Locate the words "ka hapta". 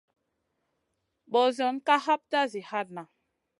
1.87-2.39